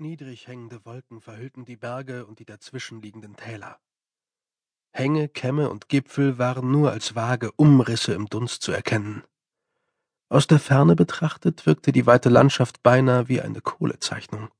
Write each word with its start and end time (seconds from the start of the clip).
Niedrig 0.00 0.46
hängende 0.46 0.84
Wolken 0.84 1.20
verhüllten 1.20 1.64
die 1.64 1.74
Berge 1.74 2.24
und 2.24 2.38
die 2.38 2.44
dazwischenliegenden 2.44 3.34
Täler. 3.34 3.80
Hänge, 4.92 5.28
Kämme 5.28 5.70
und 5.70 5.88
Gipfel 5.88 6.38
waren 6.38 6.70
nur 6.70 6.92
als 6.92 7.16
vage 7.16 7.50
Umrisse 7.56 8.14
im 8.14 8.26
Dunst 8.26 8.62
zu 8.62 8.70
erkennen. 8.70 9.24
Aus 10.28 10.46
der 10.46 10.60
Ferne 10.60 10.94
betrachtet 10.94 11.66
wirkte 11.66 11.90
die 11.90 12.06
weite 12.06 12.28
Landschaft 12.28 12.80
beinahe 12.84 13.28
wie 13.28 13.40
eine 13.40 13.60
Kohlezeichnung. 13.60 14.50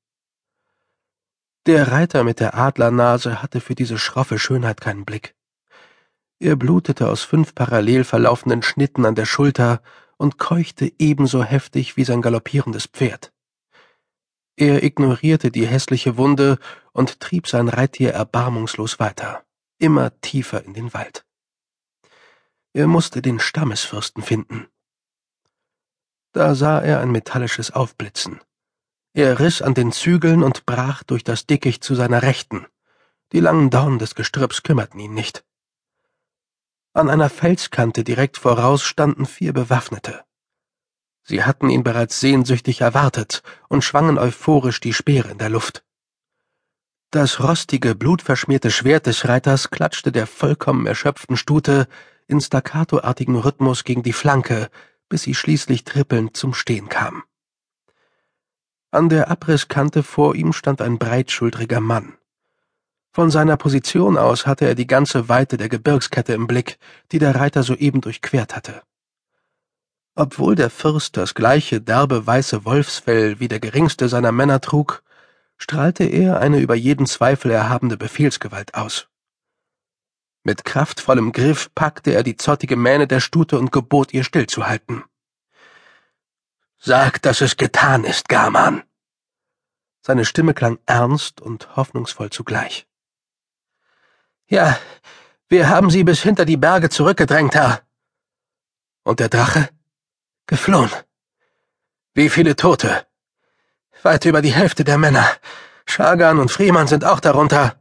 Der 1.66 1.92
Reiter 1.92 2.24
mit 2.24 2.40
der 2.40 2.56
Adlernase 2.56 3.40
hatte 3.40 3.60
für 3.60 3.76
diese 3.76 3.96
schroffe 3.96 4.40
Schönheit 4.40 4.80
keinen 4.80 5.04
Blick. 5.04 5.36
Er 6.40 6.56
blutete 6.56 7.08
aus 7.08 7.22
fünf 7.22 7.54
parallel 7.54 8.02
verlaufenden 8.02 8.64
Schnitten 8.64 9.04
an 9.04 9.14
der 9.14 9.26
Schulter 9.26 9.82
und 10.16 10.38
keuchte 10.38 10.92
ebenso 10.98 11.44
heftig 11.44 11.96
wie 11.96 12.02
sein 12.02 12.22
galoppierendes 12.22 12.86
Pferd. 12.86 13.32
Er 14.60 14.82
ignorierte 14.82 15.52
die 15.52 15.68
hässliche 15.68 16.16
Wunde 16.16 16.58
und 16.92 17.20
trieb 17.20 17.46
sein 17.46 17.68
Reittier 17.68 18.12
erbarmungslos 18.12 18.98
weiter, 18.98 19.44
immer 19.78 20.20
tiefer 20.20 20.64
in 20.64 20.74
den 20.74 20.92
Wald. 20.92 21.24
Er 22.72 22.88
musste 22.88 23.22
den 23.22 23.38
Stammesfürsten 23.38 24.20
finden. 24.20 24.66
Da 26.32 26.56
sah 26.56 26.80
er 26.80 26.98
ein 26.98 27.12
metallisches 27.12 27.70
Aufblitzen. 27.70 28.40
Er 29.12 29.38
riss 29.38 29.62
an 29.62 29.74
den 29.74 29.92
Zügeln 29.92 30.42
und 30.42 30.66
brach 30.66 31.04
durch 31.04 31.22
das 31.22 31.46
Dickicht 31.46 31.84
zu 31.84 31.94
seiner 31.94 32.22
Rechten. 32.22 32.66
Die 33.30 33.40
langen 33.40 33.70
Dornen 33.70 34.00
des 34.00 34.16
Gestrüpps 34.16 34.64
kümmerten 34.64 34.98
ihn 34.98 35.14
nicht. 35.14 35.44
An 36.94 37.08
einer 37.08 37.30
Felskante 37.30 38.02
direkt 38.02 38.38
voraus 38.38 38.82
standen 38.82 39.24
vier 39.24 39.52
Bewaffnete. 39.52 40.24
Sie 41.28 41.44
hatten 41.44 41.68
ihn 41.68 41.84
bereits 41.84 42.20
sehnsüchtig 42.20 42.80
erwartet 42.80 43.42
und 43.68 43.84
schwangen 43.84 44.16
euphorisch 44.16 44.80
die 44.80 44.94
Speere 44.94 45.28
in 45.28 45.36
der 45.36 45.50
Luft. 45.50 45.84
Das 47.10 47.40
rostige, 47.40 47.94
blutverschmierte 47.94 48.70
Schwert 48.70 49.06
des 49.06 49.28
Reiters 49.28 49.70
klatschte 49.70 50.10
der 50.10 50.26
vollkommen 50.26 50.86
erschöpften 50.86 51.36
Stute 51.36 51.86
in 52.28 52.40
staccatoartigem 52.40 53.36
Rhythmus 53.36 53.84
gegen 53.84 54.02
die 54.02 54.14
Flanke, 54.14 54.70
bis 55.10 55.22
sie 55.24 55.34
schließlich 55.34 55.84
trippelnd 55.84 56.34
zum 56.34 56.54
Stehen 56.54 56.88
kam. 56.88 57.22
An 58.90 59.10
der 59.10 59.30
Abrisskante 59.30 60.02
vor 60.02 60.34
ihm 60.34 60.54
stand 60.54 60.80
ein 60.80 60.98
breitschultriger 60.98 61.80
Mann. 61.80 62.16
Von 63.12 63.30
seiner 63.30 63.58
Position 63.58 64.16
aus 64.16 64.46
hatte 64.46 64.66
er 64.66 64.74
die 64.74 64.86
ganze 64.86 65.28
Weite 65.28 65.58
der 65.58 65.68
Gebirgskette 65.68 66.32
im 66.32 66.46
Blick, 66.46 66.78
die 67.12 67.18
der 67.18 67.34
Reiter 67.34 67.62
soeben 67.62 68.00
durchquert 68.00 68.56
hatte. 68.56 68.82
Obwohl 70.18 70.56
der 70.56 70.68
Fürst 70.68 71.16
das 71.16 71.32
gleiche 71.32 71.80
derbe 71.80 72.26
weiße 72.26 72.64
Wolfsfell 72.64 73.38
wie 73.38 73.46
der 73.46 73.60
geringste 73.60 74.08
seiner 74.08 74.32
Männer 74.32 74.60
trug, 74.60 75.04
strahlte 75.58 76.02
er 76.02 76.40
eine 76.40 76.58
über 76.58 76.74
jeden 76.74 77.06
Zweifel 77.06 77.52
erhabene 77.52 77.96
Befehlsgewalt 77.96 78.74
aus. 78.74 79.06
Mit 80.42 80.64
kraftvollem 80.64 81.30
Griff 81.30 81.72
packte 81.72 82.10
er 82.14 82.24
die 82.24 82.36
zottige 82.36 82.74
Mähne 82.74 83.06
der 83.06 83.20
Stute 83.20 83.60
und 83.60 83.70
gebot 83.70 84.12
ihr 84.12 84.24
stillzuhalten. 84.24 85.04
Sag, 86.78 87.22
dass 87.22 87.40
es 87.40 87.56
getan 87.56 88.02
ist, 88.02 88.28
Garman. 88.28 88.82
Seine 90.00 90.24
Stimme 90.24 90.52
klang 90.52 90.80
ernst 90.84 91.40
und 91.40 91.76
hoffnungsvoll 91.76 92.30
zugleich. 92.30 92.88
Ja, 94.48 94.80
wir 95.48 95.68
haben 95.68 95.90
sie 95.90 96.02
bis 96.02 96.20
hinter 96.24 96.44
die 96.44 96.56
Berge 96.56 96.90
zurückgedrängt, 96.90 97.54
Herr. 97.54 97.82
Und 99.04 99.20
der 99.20 99.28
Drache? 99.28 99.68
Geflohen. 100.48 100.90
Wie 102.14 102.30
viele 102.30 102.56
Tote? 102.56 103.06
Weit 104.02 104.24
über 104.24 104.40
die 104.40 104.54
Hälfte 104.54 104.82
der 104.82 104.96
Männer. 104.96 105.28
Schagan 105.84 106.38
und 106.38 106.50
Friemann 106.50 106.86
sind 106.86 107.04
auch 107.04 107.20
darunter. 107.20 107.78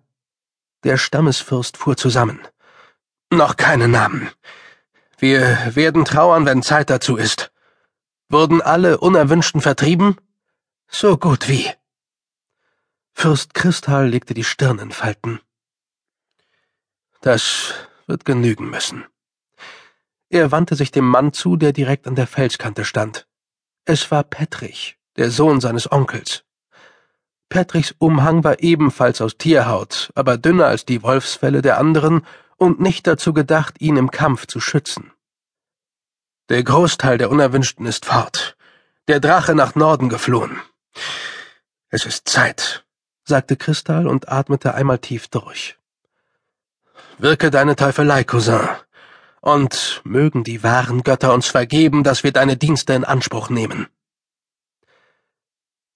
Der 0.83 0.97
Stammesfürst 0.97 1.77
fuhr 1.77 1.95
zusammen. 1.95 2.45
Noch 3.31 3.55
keine 3.55 3.87
Namen. 3.87 4.29
Wir 5.17 5.75
werden 5.75 6.03
trauern, 6.03 6.45
wenn 6.45 6.61
Zeit 6.61 6.89
dazu 6.89 7.15
ist. 7.15 7.53
Wurden 8.27 8.61
alle 8.61 8.97
Unerwünschten 8.97 9.61
vertrieben? 9.61 10.17
So 10.89 11.17
gut 11.17 11.47
wie. 11.47 11.71
Fürst 13.13 13.53
Christal 13.53 14.09
legte 14.09 14.33
die 14.33 14.43
Stirn 14.43 14.79
in 14.79 14.91
Falten. 14.91 15.39
Das 17.21 17.73
wird 18.07 18.25
genügen 18.25 18.69
müssen. 18.69 19.05
Er 20.29 20.51
wandte 20.51 20.75
sich 20.75 20.91
dem 20.91 21.07
Mann 21.07 21.31
zu, 21.31 21.55
der 21.55 21.71
direkt 21.71 22.07
an 22.07 22.15
der 22.15 22.27
Felskante 22.27 22.83
stand. 22.83 23.27
Es 23.85 24.11
war 24.11 24.23
Petrich, 24.23 24.97
der 25.15 25.31
Sohn 25.31 25.61
seines 25.61 25.89
Onkels. 25.91 26.43
Petrichs 27.49 27.95
Umhang 27.97 28.43
war 28.43 28.61
ebenfalls 28.61 29.21
aus 29.21 29.37
Tierhaut, 29.37 30.11
aber 30.15 30.37
dünner 30.37 30.65
als 30.65 30.83
die 30.83 31.01
Wolfsfelle 31.01 31.61
der 31.61 31.77
anderen 31.77 32.25
und 32.57 32.81
nicht 32.81 33.07
dazu 33.07 33.33
gedacht, 33.33 33.75
ihn 33.79 33.95
im 33.95 34.11
Kampf 34.11 34.47
zu 34.47 34.59
schützen. 34.59 35.11
Der 36.49 36.63
Großteil 36.63 37.17
der 37.17 37.29
Unerwünschten 37.29 37.85
ist 37.85 38.05
fort. 38.05 38.57
Der 39.07 39.21
Drache 39.21 39.55
nach 39.55 39.75
Norden 39.75 40.09
geflohen. 40.09 40.59
Es 41.89 42.05
ist 42.05 42.27
Zeit, 42.27 42.85
sagte 43.23 43.55
Kristall 43.55 44.07
und 44.07 44.29
atmete 44.29 44.73
einmal 44.73 44.99
tief 44.99 45.29
durch. 45.29 45.77
Wirke 47.17 47.49
deine 47.49 47.77
Teufelei, 47.77 48.25
Cousin, 48.25 48.67
und 49.47 50.01
mögen 50.03 50.43
die 50.43 50.61
wahren 50.61 51.03
Götter 51.03 51.33
uns 51.33 51.47
vergeben, 51.47 52.03
dass 52.03 52.21
wir 52.21 52.33
deine 52.33 52.57
Dienste 52.57 52.91
in 52.91 53.05
Anspruch 53.05 53.49
nehmen. 53.49 53.87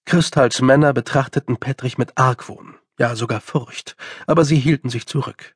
Kristalls 0.06 0.62
Männer 0.62 0.94
betrachteten 0.94 1.58
Petrich 1.58 1.98
mit 1.98 2.16
Argwohn, 2.16 2.76
ja 2.98 3.14
sogar 3.14 3.42
Furcht, 3.42 3.94
aber 4.26 4.46
sie 4.46 4.56
hielten 4.56 4.88
sich 4.88 5.06
zurück. 5.06 5.54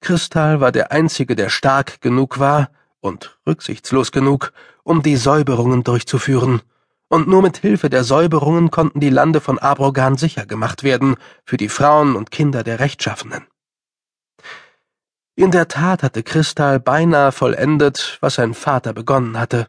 Kristall 0.00 0.62
war 0.62 0.72
der 0.72 0.92
Einzige, 0.92 1.36
der 1.36 1.50
stark 1.50 2.00
genug 2.00 2.38
war 2.38 2.70
und 3.00 3.38
rücksichtslos 3.46 4.10
genug, 4.10 4.54
um 4.82 5.02
die 5.02 5.16
Säuberungen 5.16 5.84
durchzuführen, 5.84 6.62
und 7.08 7.28
nur 7.28 7.42
mit 7.42 7.58
Hilfe 7.58 7.90
der 7.90 8.02
Säuberungen 8.02 8.70
konnten 8.70 8.98
die 8.98 9.10
Lande 9.10 9.42
von 9.42 9.58
Abrogan 9.58 10.16
sicher 10.16 10.46
gemacht 10.46 10.84
werden 10.84 11.16
für 11.44 11.58
die 11.58 11.68
Frauen 11.68 12.16
und 12.16 12.30
Kinder 12.30 12.64
der 12.64 12.80
Rechtschaffenen. 12.80 13.46
In 15.34 15.50
der 15.50 15.66
Tat 15.66 16.02
hatte 16.02 16.22
Kristall 16.22 16.78
beinahe 16.78 17.32
vollendet, 17.32 18.18
was 18.20 18.34
sein 18.34 18.52
Vater 18.52 18.92
begonnen 18.92 19.38
hatte. 19.38 19.66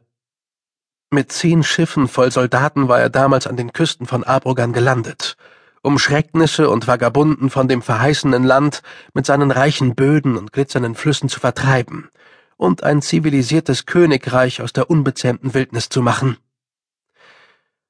Mit 1.09 1.31
zehn 1.31 1.63
Schiffen 1.63 2.09
voll 2.09 2.31
Soldaten 2.31 2.89
war 2.89 2.99
er 2.99 3.09
damals 3.09 3.47
an 3.47 3.55
den 3.55 3.71
Küsten 3.71 4.05
von 4.05 4.25
Abrogan 4.25 4.73
gelandet, 4.73 5.37
um 5.81 5.99
Schrecknisse 5.99 6.69
und 6.69 6.87
Vagabunden 6.87 7.49
von 7.49 7.69
dem 7.69 7.81
verheißenen 7.81 8.43
Land 8.43 8.81
mit 9.13 9.25
seinen 9.25 9.51
reichen 9.51 9.95
Böden 9.95 10.35
und 10.37 10.51
glitzernden 10.51 10.95
Flüssen 10.95 11.29
zu 11.29 11.39
vertreiben 11.39 12.09
und 12.57 12.83
ein 12.83 13.01
zivilisiertes 13.01 13.85
Königreich 13.85 14.61
aus 14.61 14.73
der 14.73 14.89
unbezähmten 14.89 15.53
Wildnis 15.53 15.87
zu 15.87 16.01
machen. 16.01 16.35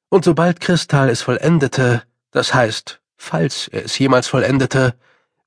Und 0.10 0.26
sobald 0.26 0.60
Kristall 0.60 1.10
es 1.10 1.24
vollendete, 1.24 2.04
das 2.30 2.54
heißt, 2.54 3.02
falls 3.18 3.68
er 3.68 3.86
es 3.86 3.98
jemals 3.98 4.28
vollendete, 4.28 4.94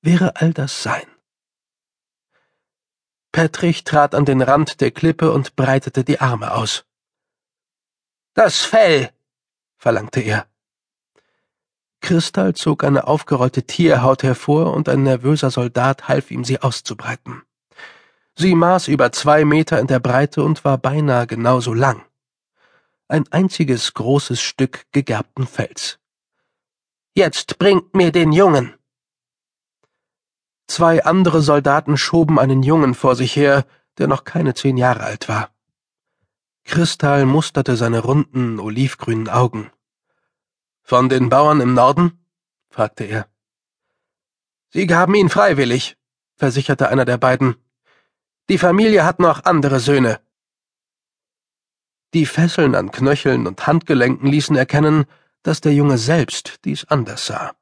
wäre 0.02 0.34
all 0.40 0.52
das 0.52 0.82
sein. 0.82 1.06
Petrich 3.36 3.84
trat 3.84 4.14
an 4.14 4.24
den 4.24 4.40
Rand 4.40 4.80
der 4.80 4.90
Klippe 4.90 5.30
und 5.30 5.56
breitete 5.56 6.04
die 6.04 6.20
Arme 6.20 6.54
aus. 6.54 6.86
Das 8.32 8.62
Fell, 8.62 9.10
verlangte 9.76 10.20
er. 10.20 10.46
Kristall 12.00 12.54
zog 12.54 12.82
eine 12.82 13.06
aufgerollte 13.06 13.64
Tierhaut 13.64 14.22
hervor 14.22 14.72
und 14.72 14.88
ein 14.88 15.02
nervöser 15.02 15.50
Soldat 15.50 16.08
half 16.08 16.30
ihm, 16.30 16.44
sie 16.44 16.62
auszubreiten. 16.62 17.42
Sie 18.36 18.54
maß 18.54 18.88
über 18.88 19.12
zwei 19.12 19.44
Meter 19.44 19.80
in 19.80 19.86
der 19.86 20.00
Breite 20.00 20.42
und 20.42 20.64
war 20.64 20.78
beinahe 20.78 21.26
genauso 21.26 21.74
lang. 21.74 22.06
Ein 23.06 23.30
einziges 23.30 23.92
großes 23.92 24.40
Stück 24.40 24.86
gegerbten 24.92 25.46
Fels. 25.46 25.98
Jetzt 27.14 27.58
bringt 27.58 27.94
mir 27.94 28.12
den 28.12 28.32
Jungen! 28.32 28.72
Zwei 30.76 31.02
andere 31.06 31.40
Soldaten 31.40 31.96
schoben 31.96 32.38
einen 32.38 32.62
Jungen 32.62 32.92
vor 32.92 33.16
sich 33.16 33.34
her, 33.34 33.64
der 33.96 34.08
noch 34.08 34.24
keine 34.24 34.52
zehn 34.52 34.76
Jahre 34.76 35.04
alt 35.04 35.26
war. 35.26 35.48
Kristall 36.64 37.24
musterte 37.24 37.76
seine 37.76 38.00
runden, 38.00 38.60
olivgrünen 38.60 39.30
Augen. 39.30 39.70
Von 40.82 41.08
den 41.08 41.30
Bauern 41.30 41.62
im 41.62 41.72
Norden? 41.72 42.22
fragte 42.68 43.04
er. 43.04 43.26
Sie 44.68 44.86
gaben 44.86 45.14
ihn 45.14 45.30
freiwillig, 45.30 45.96
versicherte 46.34 46.90
einer 46.90 47.06
der 47.06 47.16
beiden. 47.16 47.56
Die 48.50 48.58
Familie 48.58 49.06
hat 49.06 49.18
noch 49.18 49.46
andere 49.46 49.80
Söhne. 49.80 50.20
Die 52.12 52.26
Fesseln 52.26 52.74
an 52.74 52.90
Knöcheln 52.90 53.46
und 53.46 53.66
Handgelenken 53.66 54.30
ließen 54.30 54.56
erkennen, 54.56 55.06
dass 55.42 55.62
der 55.62 55.72
Junge 55.72 55.96
selbst 55.96 56.66
dies 56.66 56.84
anders 56.84 57.24
sah. 57.24 57.56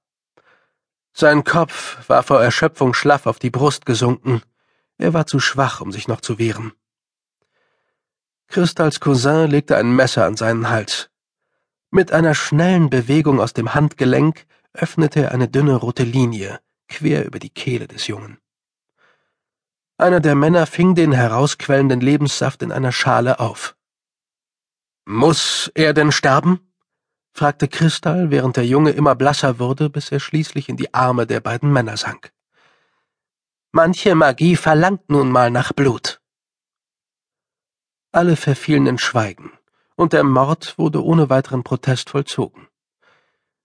Sein 1.14 1.44
Kopf 1.44 2.08
war 2.08 2.22
vor 2.22 2.42
Erschöpfung 2.42 2.92
schlaff 2.92 3.26
auf 3.26 3.38
die 3.38 3.50
Brust 3.50 3.86
gesunken. 3.86 4.42
Er 4.98 5.14
war 5.14 5.26
zu 5.26 5.38
schwach, 5.38 5.80
um 5.80 5.92
sich 5.92 6.08
noch 6.08 6.20
zu 6.20 6.38
wehren. 6.38 6.72
Kristalls 8.48 9.00
Cousin 9.00 9.48
legte 9.48 9.76
ein 9.76 9.94
Messer 9.94 10.26
an 10.26 10.36
seinen 10.36 10.68
Hals. 10.68 11.10
Mit 11.90 12.12
einer 12.12 12.34
schnellen 12.34 12.90
Bewegung 12.90 13.40
aus 13.40 13.52
dem 13.52 13.74
Handgelenk 13.74 14.44
öffnete 14.72 15.22
er 15.22 15.32
eine 15.32 15.48
dünne 15.48 15.76
rote 15.76 16.02
Linie 16.02 16.60
quer 16.88 17.24
über 17.24 17.38
die 17.38 17.50
Kehle 17.50 17.86
des 17.86 18.06
Jungen. 18.06 18.38
Einer 19.96 20.20
der 20.20 20.34
Männer 20.34 20.66
fing 20.66 20.94
den 20.94 21.12
herausquellenden 21.12 22.00
Lebenssaft 22.00 22.62
in 22.62 22.72
einer 22.72 22.92
Schale 22.92 23.40
auf. 23.40 23.76
Muss 25.04 25.70
er 25.74 25.92
denn 25.94 26.12
sterben? 26.12 26.73
Fragte 27.34 27.66
Kristall, 27.66 28.30
während 28.30 28.56
der 28.56 28.64
Junge 28.64 28.90
immer 28.90 29.16
blasser 29.16 29.58
wurde, 29.58 29.90
bis 29.90 30.12
er 30.12 30.20
schließlich 30.20 30.68
in 30.68 30.76
die 30.76 30.94
Arme 30.94 31.26
der 31.26 31.40
beiden 31.40 31.72
Männer 31.72 31.96
sank. 31.96 32.32
Manche 33.72 34.14
Magie 34.14 34.54
verlangt 34.54 35.10
nun 35.10 35.30
mal 35.30 35.50
nach 35.50 35.72
Blut. 35.72 36.20
Alle 38.12 38.36
verfielen 38.36 38.86
in 38.86 38.98
Schweigen, 38.98 39.50
und 39.96 40.12
der 40.12 40.22
Mord 40.22 40.78
wurde 40.78 41.04
ohne 41.04 41.28
weiteren 41.28 41.64
Protest 41.64 42.10
vollzogen. 42.10 42.68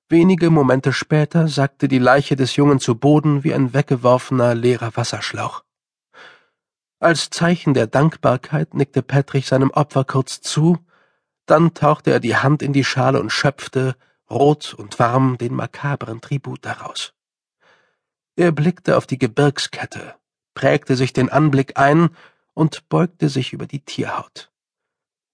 Wenige 0.09 0.49
Momente 0.49 0.91
später 0.91 1.47
sackte 1.47 1.87
die 1.87 1.99
Leiche 1.99 2.35
des 2.35 2.55
Jungen 2.55 2.79
zu 2.79 2.95
Boden 2.95 3.43
wie 3.43 3.53
ein 3.53 3.75
weggeworfener 3.75 4.55
leerer 4.55 4.97
Wasserschlauch. 4.97 5.63
Als 6.99 7.29
Zeichen 7.29 7.75
der 7.75 7.85
Dankbarkeit 7.85 8.73
nickte 8.73 9.03
Patrick 9.03 9.45
seinem 9.45 9.69
Opfer 9.69 10.05
kurz 10.05 10.41
zu, 10.41 10.79
dann 11.49 11.73
tauchte 11.73 12.11
er 12.11 12.19
die 12.19 12.37
Hand 12.37 12.61
in 12.61 12.73
die 12.73 12.83
Schale 12.83 13.19
und 13.19 13.31
schöpfte, 13.31 13.95
rot 14.29 14.73
und 14.73 14.99
warm, 14.99 15.37
den 15.37 15.53
makabren 15.55 16.21
Tribut 16.21 16.63
daraus. 16.63 17.13
Er 18.35 18.51
blickte 18.51 18.95
auf 18.95 19.07
die 19.07 19.17
Gebirgskette, 19.17 20.15
prägte 20.53 20.95
sich 20.95 21.13
den 21.13 21.29
Anblick 21.29 21.77
ein 21.77 22.09
und 22.53 22.87
beugte 22.89 23.29
sich 23.29 23.53
über 23.53 23.65
die 23.65 23.81
Tierhaut. 23.81 24.51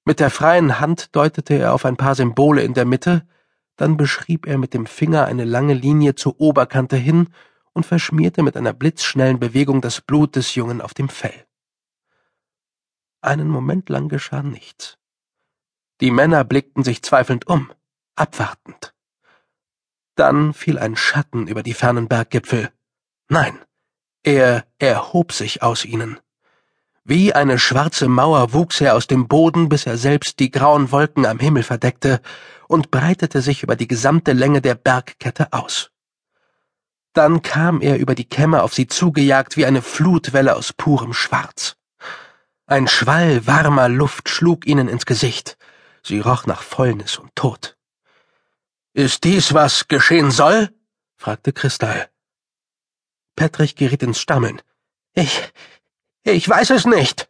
Mit 0.05 0.19
der 0.19 0.29
freien 0.29 0.79
Hand 0.79 1.15
deutete 1.15 1.55
er 1.55 1.73
auf 1.73 1.85
ein 1.85 1.97
paar 1.97 2.15
Symbole 2.15 2.61
in 2.61 2.73
der 2.73 2.85
Mitte, 2.85 3.27
dann 3.75 3.97
beschrieb 3.97 4.47
er 4.47 4.57
mit 4.57 4.73
dem 4.73 4.85
Finger 4.85 5.25
eine 5.25 5.43
lange 5.43 5.73
Linie 5.73 6.15
zur 6.15 6.39
Oberkante 6.39 6.95
hin 6.95 7.29
und 7.73 7.85
verschmierte 7.85 8.41
mit 8.41 8.55
einer 8.55 8.71
blitzschnellen 8.71 9.39
Bewegung 9.39 9.81
das 9.81 9.99
Blut 9.99 10.35
des 10.35 10.55
Jungen 10.55 10.79
auf 10.79 10.93
dem 10.93 11.09
Fell. 11.09 11.45
Einen 13.21 13.49
Moment 13.49 13.89
lang 13.89 14.07
geschah 14.07 14.43
nichts. 14.43 14.97
Die 16.01 16.11
Männer 16.11 16.43
blickten 16.43 16.83
sich 16.83 17.03
zweifelnd 17.03 17.47
um, 17.47 17.71
abwartend. 18.15 18.93
Dann 20.15 20.53
fiel 20.53 20.77
ein 20.77 20.95
Schatten 20.95 21.47
über 21.47 21.63
die 21.63 21.73
fernen 21.73 22.07
Berggipfel. 22.07 22.71
Nein, 23.29 23.59
er 24.23 24.65
erhob 24.79 25.31
sich 25.31 25.61
aus 25.61 25.85
ihnen. 25.85 26.19
Wie 27.03 27.33
eine 27.33 27.59
schwarze 27.59 28.07
Mauer 28.07 28.53
wuchs 28.53 28.81
er 28.81 28.95
aus 28.95 29.05
dem 29.05 29.27
Boden, 29.27 29.69
bis 29.69 29.85
er 29.85 29.97
selbst 29.97 30.39
die 30.39 30.49
grauen 30.49 30.91
Wolken 30.91 31.25
am 31.25 31.39
Himmel 31.39 31.63
verdeckte, 31.63 32.19
und 32.67 32.89
breitete 32.89 33.41
sich 33.41 33.61
über 33.61 33.75
die 33.75 33.87
gesamte 33.87 34.33
Länge 34.33 34.61
der 34.61 34.73
Bergkette 34.73 35.53
aus. 35.53 35.91
Dann 37.13 37.43
kam 37.43 37.81
er 37.81 37.97
über 37.97 38.15
die 38.15 38.27
Kämme 38.27 38.63
auf 38.63 38.73
sie 38.73 38.87
zugejagt 38.87 39.55
wie 39.55 39.65
eine 39.65 39.81
Flutwelle 39.81 40.55
aus 40.55 40.73
purem 40.73 41.13
Schwarz. 41.13 41.77
Ein 42.65 42.87
Schwall 42.87 43.45
warmer 43.45 43.87
Luft 43.87 44.27
schlug 44.27 44.65
ihnen 44.65 44.87
ins 44.87 45.05
Gesicht. 45.05 45.57
Sie 46.07 46.19
roch 46.19 46.45
nach 46.45 46.61
Fäulnis 46.61 47.17
und 47.17 47.35
Tod. 47.35 47.77
Ist 48.93 49.23
dies, 49.23 49.55
was 49.55 49.87
geschehen 49.87 50.29
soll? 50.29 50.69
fragte 51.17 51.51
Kristall. 51.51 52.09
Petrich 53.35 53.75
geriet 53.75 54.03
ins 54.03 54.19
Stammeln. 54.19 54.61
Ich, 55.15 55.51
ich 56.21 56.47
weiß 56.47 56.69
es 56.69 56.85
nicht. 56.85 57.27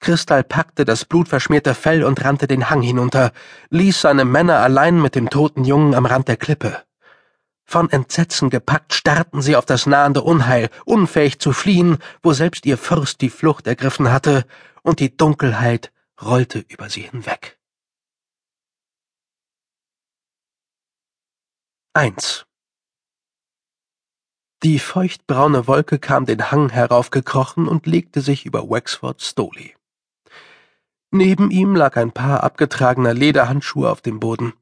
Kristall 0.00 0.44
packte 0.44 0.86
das 0.86 1.04
blutverschmierte 1.04 1.74
Fell 1.74 2.04
und 2.04 2.24
rannte 2.24 2.46
den 2.46 2.70
Hang 2.70 2.80
hinunter, 2.80 3.32
ließ 3.68 4.00
seine 4.00 4.24
Männer 4.24 4.60
allein 4.60 5.02
mit 5.02 5.14
dem 5.14 5.28
toten 5.28 5.64
Jungen 5.64 5.94
am 5.94 6.06
Rand 6.06 6.28
der 6.28 6.38
Klippe. 6.38 6.82
Von 7.66 7.90
Entsetzen 7.90 8.48
gepackt 8.48 8.94
starrten 8.94 9.42
sie 9.42 9.56
auf 9.56 9.66
das 9.66 9.84
nahende 9.84 10.22
Unheil, 10.22 10.70
unfähig 10.86 11.38
zu 11.38 11.52
fliehen, 11.52 11.98
wo 12.22 12.32
selbst 12.32 12.64
ihr 12.64 12.78
Fürst 12.78 13.20
die 13.20 13.28
Flucht 13.28 13.66
ergriffen 13.66 14.10
hatte, 14.10 14.46
und 14.80 15.00
die 15.00 15.14
Dunkelheit 15.14 15.92
rollte 16.22 16.64
über 16.66 16.88
sie 16.88 17.02
hinweg. 17.02 17.58
1 21.96 22.44
Die 24.64 24.80
feuchtbraune 24.80 25.68
Wolke 25.68 26.00
kam 26.00 26.26
den 26.26 26.50
Hang 26.50 26.70
heraufgekrochen 26.70 27.68
und 27.68 27.86
legte 27.86 28.20
sich 28.20 28.44
über 28.46 28.68
Wexford 28.68 29.22
Stoley. 29.22 29.76
Neben 31.12 31.52
ihm 31.52 31.76
lag 31.76 31.96
ein 31.96 32.10
Paar 32.10 32.42
abgetragener 32.42 33.14
Lederhandschuhe 33.14 33.88
auf 33.88 34.00
dem 34.00 34.18
Boden. 34.18 34.54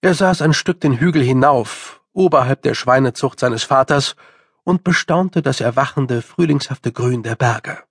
Er 0.00 0.14
saß 0.14 0.40
ein 0.40 0.54
Stück 0.54 0.80
den 0.80 0.98
Hügel 0.98 1.22
hinauf, 1.22 2.02
oberhalb 2.14 2.62
der 2.62 2.72
Schweinezucht 2.72 3.38
seines 3.38 3.64
Vaters, 3.64 4.16
und 4.64 4.84
bestaunte 4.84 5.42
das 5.42 5.60
erwachende, 5.60 6.22
frühlingshafte 6.22 6.92
Grün 6.92 7.22
der 7.22 7.36
Berge. 7.36 7.84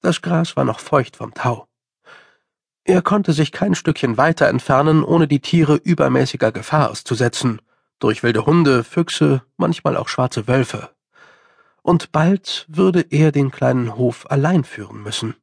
Das 0.00 0.20
Gras 0.20 0.56
war 0.56 0.64
noch 0.64 0.80
feucht 0.80 1.16
vom 1.16 1.32
Tau. 1.32 1.68
Er 2.84 3.00
konnte 3.00 3.32
sich 3.32 3.52
kein 3.52 3.76
Stückchen 3.76 4.16
weiter 4.16 4.48
entfernen, 4.48 5.04
ohne 5.04 5.28
die 5.28 5.40
Tiere 5.40 5.76
übermäßiger 5.76 6.50
Gefahr 6.50 6.90
auszusetzen, 6.90 7.62
durch 8.00 8.24
wilde 8.24 8.44
Hunde, 8.44 8.82
Füchse, 8.82 9.42
manchmal 9.56 9.96
auch 9.96 10.08
schwarze 10.08 10.48
Wölfe. 10.48 10.90
Und 11.82 12.10
bald 12.10 12.66
würde 12.68 13.06
er 13.10 13.30
den 13.30 13.52
kleinen 13.52 13.96
Hof 13.96 14.28
allein 14.30 14.64
führen 14.64 15.02
müssen. 15.02 15.36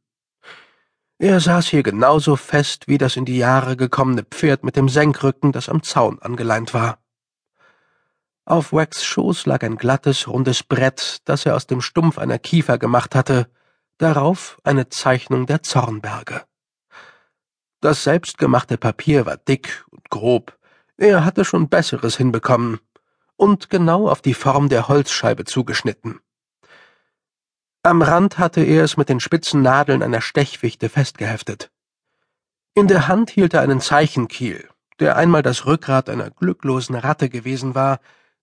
Er 1.17 1.39
saß 1.39 1.67
hier 1.67 1.83
genauso 1.83 2.35
fest 2.35 2.87
wie 2.87 2.97
das 2.97 3.15
in 3.15 3.25
die 3.25 3.37
Jahre 3.37 3.77
gekommene 3.77 4.23
Pferd 4.23 4.63
mit 4.63 4.75
dem 4.75 4.89
Senkrücken, 4.89 5.51
das 5.51 5.69
am 5.69 5.83
Zaun 5.83 6.19
angeleint 6.19 6.73
war. 6.73 6.99
Auf 8.45 8.73
Wax 8.73 9.03
Schoß 9.03 9.45
lag 9.45 9.63
ein 9.63 9.77
glattes, 9.77 10.27
rundes 10.27 10.63
Brett, 10.63 11.19
das 11.25 11.45
er 11.45 11.55
aus 11.55 11.67
dem 11.67 11.81
Stumpf 11.81 12.17
einer 12.17 12.39
Kiefer 12.39 12.77
gemacht 12.77 13.15
hatte, 13.15 13.47
darauf 13.97 14.57
eine 14.63 14.89
Zeichnung 14.89 15.45
der 15.45 15.61
Zornberge. 15.61 16.48
Das 17.81 18.03
selbstgemachte 18.03 18.77
Papier 18.77 19.25
war 19.25 19.37
dick 19.37 19.85
und 19.89 20.09
grob, 20.09 20.57
er 20.97 21.23
hatte 21.23 21.45
schon 21.45 21.69
Besseres 21.69 22.17
hinbekommen, 22.17 22.79
und 23.37 23.69
genau 23.69 24.09
auf 24.09 24.21
die 24.21 24.33
Form 24.33 24.67
der 24.67 24.89
Holzscheibe 24.89 25.45
zugeschnitten. 25.45 26.19
Am 27.83 28.01
Rand 28.01 28.37
hatte 28.37 28.61
er 28.61 28.83
es 28.83 28.97
mit 28.97 29.07
den 29.07 29.21
spitzen 29.21 29.61
Nadeln 29.61 30.03
einer 30.03 30.19
Stechfichte 30.19 30.89
festgeheftet. 30.89 31.71
In 32.73 32.87
der 32.87 33.07
Hand 33.07 33.29
hielt 33.29 33.53
er 33.53 33.61
einen 33.61 33.79
Zeichenkiel, 33.79 34.67
der 34.99 35.15
einmal 35.15 35.41
das 35.41 35.65
Rückgrat 35.65 36.09
einer 36.09 36.29
glücklosen 36.29 36.95
Ratte 36.95 37.29
gewesen 37.29 37.75
war, 37.75 38.01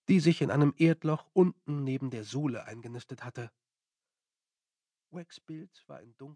die 0.08 0.20
sich 0.20 0.40
in 0.40 0.50
einem 0.50 0.72
Erdloch 0.78 1.26
unten 1.34 1.84
neben 1.84 2.08
der 2.08 2.24
Suhle 2.24 2.64
eingenistet 2.64 3.22
hatte. 3.22 3.50
Wax 5.10 5.40
Bild 5.40 5.84
war 5.86 6.00
in 6.00 6.14
dunklen 6.16 6.34